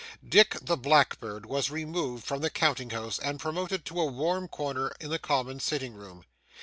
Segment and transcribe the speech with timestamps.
[0.27, 4.91] Dick, the blackbird, was removed from the counting house and promoted to a warm corner
[4.99, 6.25] in the common sitting room.